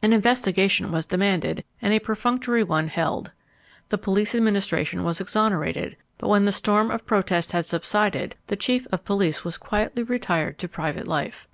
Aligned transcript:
An 0.00 0.12
investigation 0.12 0.92
was 0.92 1.06
demanded 1.06 1.64
and 1.82 1.92
a 1.92 1.98
perfunctory 1.98 2.62
one 2.62 2.86
held. 2.86 3.34
The 3.88 3.98
police 3.98 4.32
administration 4.32 5.02
was 5.02 5.20
exonerated, 5.20 5.96
but 6.18 6.28
when 6.28 6.44
the 6.44 6.52
storm 6.52 6.92
of 6.92 7.04
protest 7.04 7.50
had 7.50 7.66
subsided 7.66 8.36
the 8.46 8.54
Chief 8.54 8.86
of 8.92 9.04
Police 9.04 9.42
was 9.42 9.58
quietly 9.58 10.04
retired 10.04 10.56
to 10.60 10.68
private 10.68 11.08
life. 11.08 11.48